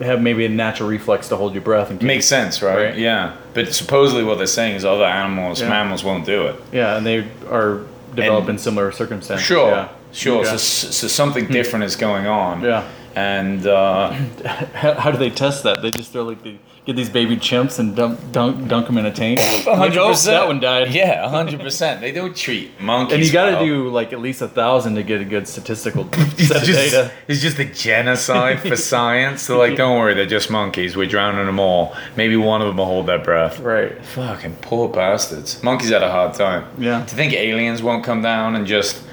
[0.02, 2.76] have maybe a natural reflex to hold your breath and keep, makes sense, right?
[2.76, 2.96] Right.
[2.98, 3.36] Yeah.
[3.54, 5.68] But supposedly what they're saying is other animals, Yeah.
[5.68, 6.56] mammals won't do it.
[6.72, 7.80] yeah, and they are
[8.14, 9.46] developed And- in similar circumstances.
[9.46, 9.88] Sure, yeah.
[10.12, 10.40] sure.
[10.40, 10.56] Okay.
[10.56, 12.62] So, so something different is going on.
[12.62, 12.84] Yeah.
[13.14, 14.10] And uh,
[14.74, 15.82] How, do they test that?
[15.82, 19.06] They just throw like they get these baby chimps and dump dunk dunk them in
[19.06, 19.38] a tank.
[19.52, 20.40] Like, oh, hundred oh, percent.
[20.40, 20.90] that one died.
[20.92, 22.00] Yeah, hundred percent.
[22.00, 23.14] They don't treat monkeys.
[23.14, 26.10] And you got to do like at least a thousand to get a good statistical
[26.12, 27.12] set of just, data.
[27.28, 29.46] it's just a genocide for science.
[29.46, 30.96] They're like, don't worry, they're just monkeys.
[30.96, 31.94] We're drowning them all.
[32.16, 33.60] Maybe one of them will hold their breath.
[33.60, 34.04] Right.
[34.04, 35.62] Fucking poor bastards.
[35.62, 36.66] Monkeys had a hard time.
[36.78, 37.04] Yeah.
[37.04, 39.04] To think aliens won't come down and just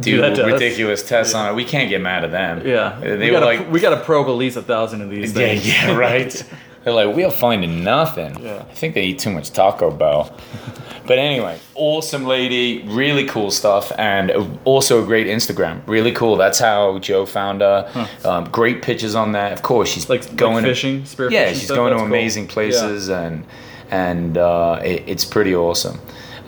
[0.00, 0.52] do, to us.
[0.52, 2.66] ridiculous tests on it, we can't get mad at them.
[2.66, 2.98] Yeah.
[3.00, 5.32] They we were gotta, like, we got to probe at least a thousand of these
[5.32, 5.66] yeah, things.
[5.66, 6.44] yeah, right.
[6.86, 8.40] They're like, we are finding nothing.
[8.40, 8.58] Yeah.
[8.70, 10.32] I think they eat too much Taco Bell.
[11.06, 14.30] but anyway, awesome lady, really cool stuff, and
[14.64, 15.80] also a great Instagram.
[15.88, 16.36] Really cool.
[16.36, 18.08] That's how Joe found her.
[18.24, 19.50] Um, great pictures on that.
[19.52, 22.14] Of course, she's Like going to- fishing, spear yeah, she's stuff, going to that's cool.
[22.16, 23.44] amazing places, and
[23.90, 25.98] and uh, it, it's pretty awesome.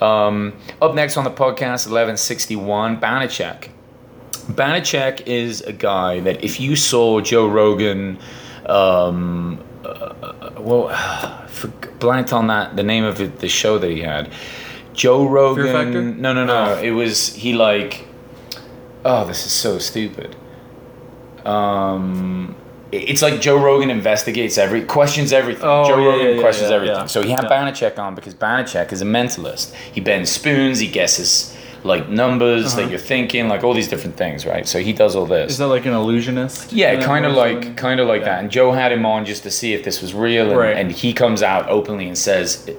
[0.01, 3.70] Um, up next on the podcast, eleven sixty one, Banachek.
[4.53, 8.18] Banachek is a guy that if you saw Joe Rogan,
[8.66, 10.88] um, uh, well,
[11.49, 14.31] for, blanked on that the name of it, the show that he had.
[14.95, 16.21] Joe Rogan.
[16.21, 16.75] No, no, no.
[16.77, 16.83] Oh.
[16.83, 18.07] It was he like.
[19.05, 20.35] Oh, this is so stupid.
[21.47, 22.57] Um,
[22.91, 25.64] it's like Joe Rogan investigates every questions everything.
[25.64, 27.09] Oh, Joe yeah, Rogan yeah, questions yeah, everything.
[27.09, 27.51] So he had Yeah.
[27.51, 29.75] Banachek on because Banachek is a mentalist.
[29.75, 30.81] He bends spoons.
[30.81, 31.55] He guesses
[31.88, 34.66] like numbers that you're thinking, like all these different things, right?
[34.68, 35.38] So he does all this.
[35.44, 35.46] Uh-huh.
[35.48, 36.72] Is that like an illusionist?
[36.72, 38.27] Yeah, kind of like kind of like Yeah.
[38.29, 38.40] that.
[38.42, 40.77] And Joe had him on just to see if this was real, and, Right.
[40.77, 42.70] and he comes out openly and says,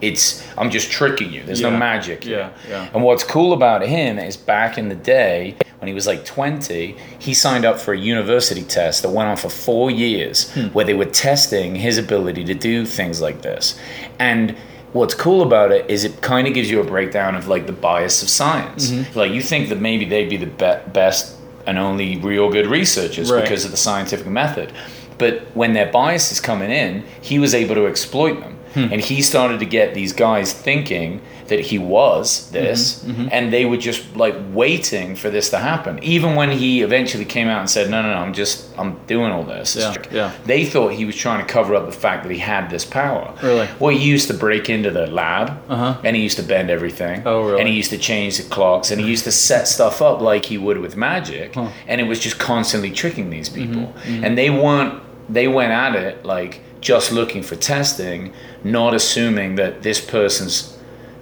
[0.00, 1.42] "It's I'm just tricking you.
[1.44, 2.88] There's no magic." here." Yeah, yeah.
[2.94, 6.96] And what's cool about him is back in the day when he was like 20,
[7.18, 10.68] he signed up for a university test that went on for four years, Hmm.
[10.74, 13.78] where they were testing his ability to do things like this,
[14.18, 14.54] and.
[14.96, 17.72] What's cool about it is it kind of gives you a breakdown of like the
[17.72, 18.90] bias of science.
[18.90, 19.18] Mm-hmm.
[19.18, 23.30] Like you think that maybe they'd be the be- best and only real good researchers
[23.30, 23.42] Right.
[23.42, 24.72] because of the scientific method.
[25.18, 28.55] But when their bias is coming in, he was able to exploit them.
[28.76, 28.92] Hmm.
[28.92, 33.64] And he started to get these guys thinking that he was this, Mm-hmm, and they
[33.64, 35.92] were just like waiting for this to happen.
[36.02, 39.30] Even when he eventually came out and said, "No, no, no, I'm just I'm doing
[39.32, 40.32] all this." Yeah, yeah.
[40.44, 43.32] They thought he was trying to cover up the fact that he had this power.
[43.42, 43.68] Really?
[43.80, 46.00] Well, he used to break into the lab, Uh-huh.
[46.04, 47.22] and he used to bend everything.
[47.24, 47.60] Oh, really?
[47.60, 50.44] And he used to change the clocks, and he used to set stuff up like
[50.46, 51.60] he would with magic, Huh.
[51.62, 53.94] Mm-hmm, and it was just constantly tricking these people.
[54.24, 54.94] And they weren't.
[55.28, 58.32] They went at it like just looking for testing,
[58.64, 60.76] not assuming that this person's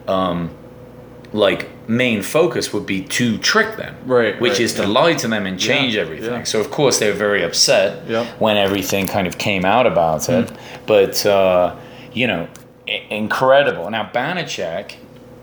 [0.09, 0.51] um,
[1.33, 4.89] like main focus would be to trick them, Right, Which right, is to yeah.
[4.89, 6.33] lie to them and change Yeah, everything.
[6.33, 6.45] yeah.
[6.45, 8.07] So of course they were very upset
[8.41, 10.51] when everything kind of came out about it.
[10.87, 11.77] But uh,
[12.13, 12.49] you know,
[12.89, 13.91] i- incredible.
[13.91, 14.95] Now Banachek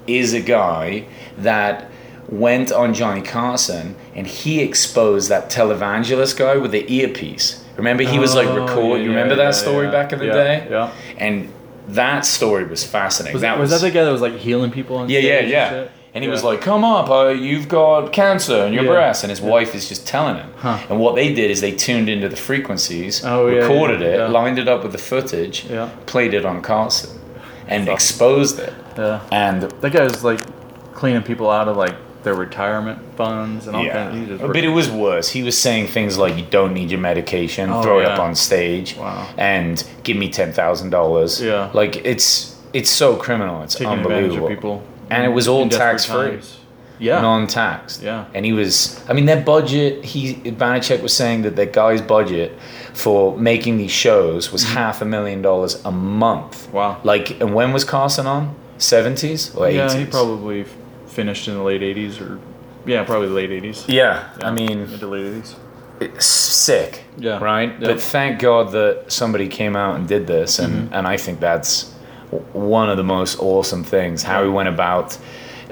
[0.07, 1.05] is a guy
[1.37, 1.89] that
[2.29, 7.60] went on Johnny Carson and he exposed that televangelist guy with the earpiece.
[7.81, 8.97] Remember he was like Oh, record.
[8.97, 10.67] yeah, you remember yeah, that story yeah, back in the yeah, day?
[10.69, 10.91] yeah.
[11.17, 11.49] And
[11.89, 13.33] that story was fascinating.
[13.33, 15.49] Was that that, was that the guy that was like healing people on yeah, stage
[15.49, 15.87] yeah, and yeah.
[16.13, 16.33] And he Yeah.
[16.33, 18.91] was like, "Come up, uh, you've got cancer in your Yeah.
[18.91, 20.49] breast," and his wife is just telling him.
[20.57, 20.77] Huh.
[20.89, 24.27] And what they did is they tuned into the frequencies, Oh, recorded yeah, it, yeah.
[24.27, 25.87] lined it up with the footage, Yeah.
[26.05, 27.11] played it on Carson,
[27.67, 28.73] and exposed it.
[28.97, 29.19] Yeah.
[29.31, 30.41] And That guy was like
[30.93, 34.27] cleaning people out of like their retirement funds and all yeah, kinds.
[34.27, 35.29] Just but it was worse.
[35.29, 37.69] He was saying things like, "You don't need your medication.
[37.69, 39.27] Oh, throw it up on stage, Wow.
[39.37, 41.69] and give me ten thousand dollars." Yeah.
[41.73, 43.63] like it's it's so criminal.
[43.63, 44.45] It's taking unbelievable.
[44.47, 44.83] of people.
[45.09, 46.39] And it was all tax-free.
[46.99, 47.19] Yeah.
[47.19, 48.03] non-taxed.
[48.03, 48.27] Yeah.
[48.35, 50.05] And he was, I mean, their budget.
[50.05, 52.57] He Banachek was saying that their guy's budget
[52.93, 56.67] for making these shows was half a million dollars a month.
[56.67, 56.77] Mm-hmm.
[56.77, 57.01] Wow.
[57.03, 58.55] Like, and when was Carson on?
[58.77, 59.97] Seventies or yeah, eighties?
[59.97, 60.65] he probably
[61.11, 62.39] finished in the late '80s or
[62.85, 63.85] yeah, probably the late '80s.
[63.87, 65.55] Yeah, I mean, the late '80s.
[65.99, 67.03] it's sick.
[67.17, 67.37] Yeah.
[67.43, 67.69] Right.
[67.79, 67.87] Yeah.
[67.89, 70.93] But thank God that somebody came out and did this, and Mm-hmm.
[70.93, 71.91] and I think that's
[72.53, 74.23] one of the most awesome things.
[74.23, 75.17] How he went about.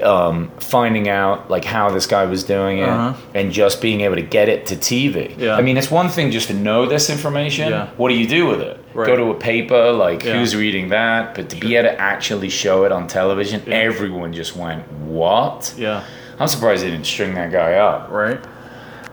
[0.02, 3.14] Um, finding out like how this guy was doing it Uh-huh.
[3.34, 5.34] and just being able to get it to TV.
[5.38, 5.56] Yeah.
[5.56, 7.70] I mean, it's one thing just to know this information.
[7.70, 7.88] Yeah.
[7.96, 8.78] What do you do with it?
[8.94, 9.06] Right.
[9.06, 10.34] Go to a paper, like Yeah.
[10.38, 11.34] who's reading that?
[11.34, 13.74] But to be able to actually show it on television, Yeah.
[13.76, 16.02] everyone just went, "What?" Yeah.
[16.38, 18.08] I'm surprised they didn't string that guy up.
[18.10, 18.38] Right.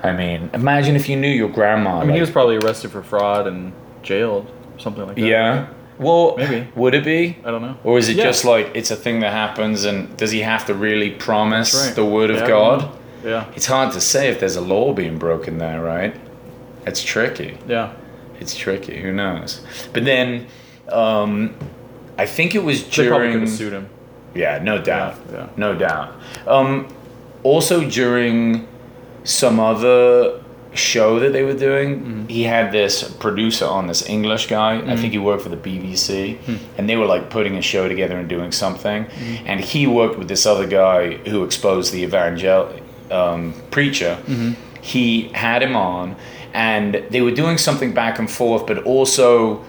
[0.04, 2.00] I mean, imagine if you knew your grandma.
[2.00, 3.73] I mean, he was probably arrested for fraud and
[4.04, 4.45] jailed,
[4.78, 5.21] something like that.
[5.26, 5.65] Yeah.
[5.99, 6.67] Well, Maybe.
[6.75, 7.38] Would it be?
[7.43, 7.77] I don't know.
[7.83, 8.23] Or is it Yeah.
[8.25, 11.95] just like it's a thing that happens and does he have to really promise right.
[11.95, 12.89] the word of Yeah, God?
[13.25, 13.45] Yeah.
[13.55, 16.15] It's hard to say if there's a law being broken there, right?
[16.86, 17.57] It's tricky.
[17.67, 17.93] Yeah.
[18.39, 19.01] It's tricky.
[19.01, 19.62] Who knows?
[19.93, 20.45] But then,
[20.89, 21.55] um,
[22.17, 23.39] I think it was during.
[23.39, 23.89] have sued him.
[24.33, 25.15] Yeah, no doubt.
[25.31, 25.47] Yeah, yeah.
[25.57, 26.13] No doubt.
[26.45, 26.88] Um,
[27.43, 28.67] also, during
[29.23, 30.39] some other
[30.73, 32.27] show that they were doing, Mm-hmm.
[32.27, 34.82] he had this producer on, this English guy.
[34.91, 36.38] I think he worked for the BBC.
[36.38, 36.56] Hmm.
[36.77, 39.06] And they were like putting a show together and doing something.
[39.06, 39.47] Mm-hmm.
[39.47, 42.71] And he worked with this other guy who exposed the evangel
[43.12, 44.17] um, preacher.
[44.25, 44.53] Mm-hmm.
[44.82, 46.15] He had him on,
[46.53, 49.63] and they were doing something back and forth, but also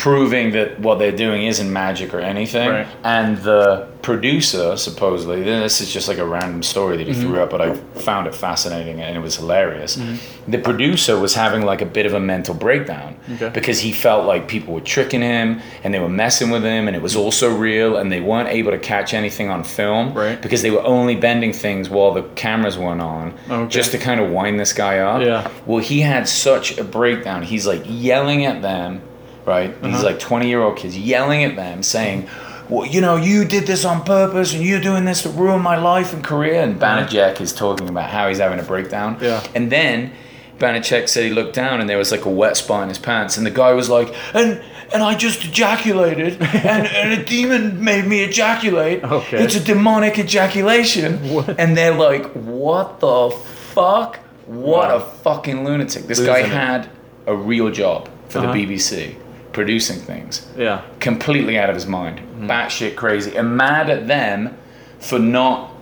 [0.00, 2.70] proving that what they're doing isn't magic or anything.
[2.70, 2.86] Right.
[3.04, 7.20] And the producer, supposedly, this is just like a random story that he Mm-hmm.
[7.20, 7.74] threw up, but I
[8.08, 10.00] found it fascinating and it was hilarious.
[10.48, 13.50] The producer was having like a bit of a mental breakdown Okay.
[13.50, 16.96] because he felt like people were tricking him and they were messing with him and
[16.96, 20.40] it was also real and they weren't able to catch anything on film Right.
[20.40, 23.68] because they were only bending things while the cameras weren't on Okay.
[23.68, 25.20] just to kind of wind this guy up.
[25.20, 25.46] Yeah.
[25.66, 27.42] Well, he had such a breakdown.
[27.42, 29.02] He's like yelling at them,
[29.46, 29.70] right?
[29.82, 30.04] These Uh-huh.
[30.04, 32.28] like 20 year old kids yelling at them, saying,
[32.68, 35.76] well, you know, you did this on purpose and you're doing this to ruin my
[35.76, 36.60] life and career.
[36.62, 39.18] And Banachek is talking about how he's having a breakdown.
[39.20, 39.42] Yeah.
[39.56, 40.12] And then
[40.58, 43.36] Banachek said he looked down and there was like a wet spot in his pants.
[43.36, 48.06] And the guy was like, and and I just ejaculated and, and a demon made
[48.06, 49.02] me ejaculate.
[49.04, 49.42] Okay.
[49.42, 51.18] It's a demonic ejaculation.
[51.32, 51.58] What?
[51.58, 54.18] And they're like, what the fuck?
[54.46, 54.96] What Wow.
[54.96, 56.06] a fucking lunatic.
[56.06, 56.88] This Losing guy had
[57.26, 58.52] a real job for Uh-huh.
[58.52, 59.14] the BBC,
[59.52, 60.46] producing things.
[60.56, 60.82] Yeah.
[61.00, 62.18] Completely out of his mind.
[62.18, 62.50] Mm-hmm.
[62.50, 63.36] Batshit crazy.
[63.36, 64.56] And mad at them
[64.98, 65.72] for not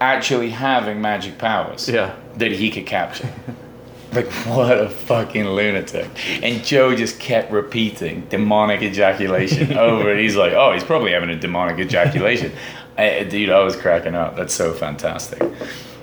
[0.00, 2.14] actually having magic powers Yeah.
[2.36, 3.28] that he could capture.
[4.12, 6.08] like, what a fucking lunatic.
[6.42, 10.20] And Joe just kept repeating demonic ejaculation over it.
[10.20, 12.52] He's like, oh, he's probably having a demonic ejaculation.
[12.98, 14.36] I, dude, I was cracking up.
[14.36, 15.42] That's so fantastic.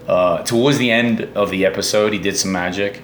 [0.08, 3.02] Uh, towards the end of the episode, he did some magic,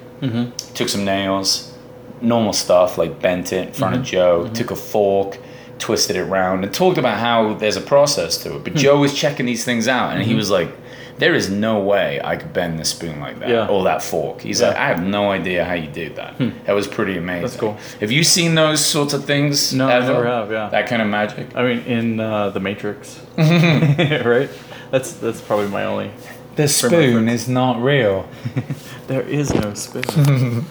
[0.74, 1.72] took some nails,
[2.20, 4.10] normal stuff like bent it in front of mm-hmm.
[4.10, 4.54] Joe, mm-hmm.
[4.54, 5.38] took a fork,
[5.78, 8.64] twisted it around, and talked about how there's a process to it.
[8.64, 8.78] But hmm.
[8.78, 10.38] Joe was checking these things out, and he mm-hmm.
[10.38, 10.70] was like,
[11.18, 13.66] "There is no way I could bend this spoon like that Yeah.
[13.68, 14.68] or that fork." He's Yeah.
[14.68, 16.50] like, "I have no idea how you did that." Hmm.
[16.64, 17.42] That was pretty amazing.
[17.42, 17.76] That's cool.
[18.00, 19.72] Have you seen those sorts of things?
[19.72, 20.68] No, I never have, yeah.
[20.68, 21.54] That kind of magic.
[21.54, 24.48] I mean, in uh, the Matrix, right?
[24.90, 26.10] That's that's probably my only.
[26.56, 28.28] The spoon is not real.
[29.06, 30.66] There is no spoon.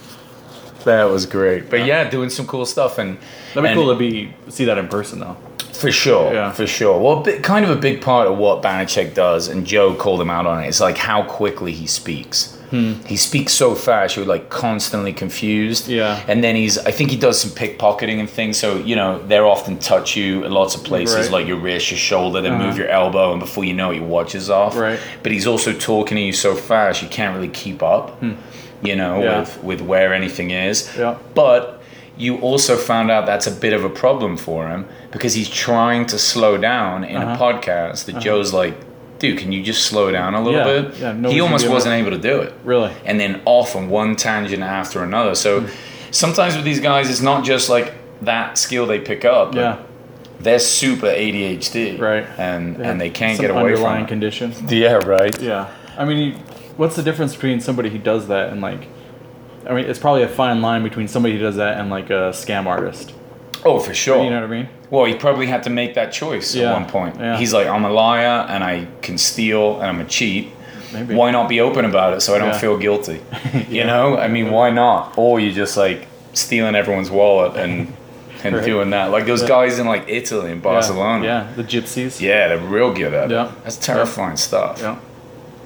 [0.86, 1.68] That was great.
[1.68, 3.18] But yeah, doing some cool stuff and
[3.54, 5.36] That'd be and- cool to be see that in person though.
[5.72, 6.52] For sure, Yeah.
[6.52, 6.98] for sure.
[6.98, 10.30] Well, bi- kind of a big part of what Banachek does, and Joe called him
[10.30, 12.56] out on it, is like how quickly he speaks.
[12.70, 12.94] Hmm.
[13.04, 15.86] He speaks so fast, you're like constantly confused.
[15.86, 16.18] Yeah.
[16.28, 18.56] And then he's, I think he does some pickpocketing and things.
[18.56, 21.30] So, you know, they're often touch you in lots of places, Right.
[21.30, 22.78] like your wrist, your shoulder, then move Uh-huh.
[22.78, 24.74] your elbow, and before you know it, your watch is off.
[24.76, 24.98] Right.
[25.22, 28.20] But he's also talking to you so fast, you can't really keep up,
[28.82, 29.22] you know.
[29.22, 29.40] Yeah.
[29.40, 30.90] with, with where anything is.
[30.96, 31.16] Yeah.
[31.34, 31.82] But
[32.16, 36.06] you also found out that's a bit of a problem for him because he's trying
[36.06, 37.36] to slow down in a Uh-huh.
[37.52, 38.74] podcast that Joe's like,
[39.18, 40.96] dude, can you just slow down a little Yeah, bit?
[40.98, 42.52] yeah, no he almost wasn't able to do it.
[42.64, 42.90] Really?
[43.04, 45.34] And then off on one tangent after another.
[45.34, 45.66] So Hmm.
[46.10, 49.54] sometimes with these guys, it's not just like that skill they pick up.
[49.54, 49.76] Yeah.
[50.40, 51.98] They're super ADHD.
[51.98, 52.26] Right.
[52.38, 52.88] And Yeah.
[52.90, 54.08] and they can't Some get away underlying from it.
[54.08, 54.52] condition.
[54.68, 55.38] Yeah, right.
[55.40, 55.66] Yeah.
[55.98, 56.34] I mean, you-
[56.76, 58.88] what's the difference between somebody who does that and like?
[59.68, 62.30] I mean, it's probably a fine line between somebody who does that and like a
[62.32, 63.12] scam artist.
[63.64, 64.22] Oh, for sure.
[64.22, 64.68] You know what I mean?
[64.90, 67.16] Well, he probably had to make that choice Yeah, at one point.
[67.18, 67.36] yeah.
[67.36, 70.52] He's like, I'm a liar and I can steal and I'm a cheat.
[70.92, 71.16] Maybe.
[71.16, 72.58] Why not be open about it so I don't Yeah.
[72.58, 73.20] feel guilty?
[73.68, 74.16] You know?
[74.16, 75.18] I mean, why not?
[75.18, 77.92] Or you're just like stealing everyone's wallet and
[78.44, 78.64] and Right.
[78.64, 79.10] doing that.
[79.10, 79.48] Like those Yeah.
[79.48, 81.24] guys in like Italy and Barcelona.
[81.24, 81.48] Yeah.
[81.48, 82.20] yeah, the gypsies.
[82.20, 83.46] Yeah, they're real good at Yeah.
[83.46, 83.64] it.
[83.64, 84.78] That's terrifying stuff.
[84.80, 84.96] Yeah.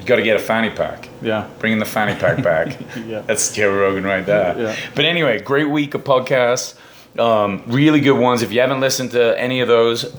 [0.01, 1.09] You got to get a fanny pack.
[1.23, 1.49] Yeah.
[1.59, 2.77] Bringing the fanny pack back.
[3.07, 3.21] Yeah.
[3.21, 4.59] That's Joe Rogan right there.
[4.59, 4.77] Yeah.
[4.95, 6.75] But anyway, great week of podcasts.
[7.19, 8.43] Um, really good ones.
[8.43, 10.15] If you haven't listened to any of those,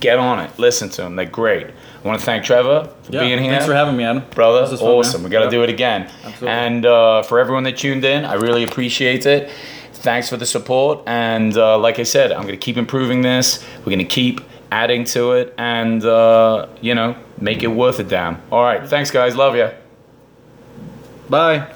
[0.00, 0.58] get on it.
[0.58, 1.16] Listen to them.
[1.16, 1.66] They're great.
[1.66, 3.20] I want to thank Trevor for Yeah.
[3.20, 3.50] being here.
[3.52, 4.22] Thanks for having me, Adam.
[4.30, 5.22] Brother, This is fun, awesome.
[5.24, 5.50] We got to Yeah.
[5.50, 6.02] do it again.
[6.24, 6.48] Absolutely.
[6.48, 9.50] And uh, for everyone that tuned in, I really appreciate it.
[9.94, 11.00] Thanks for the support.
[11.06, 13.64] And uh, like I said, I'm going to keep improving this.
[13.78, 14.40] We're going to keep
[14.76, 18.42] adding to it and, uh, you know, make it worth a damn.
[18.52, 18.86] All right.
[18.86, 19.34] Thanks, guys.
[19.34, 19.70] Love you.
[21.30, 21.75] Bye.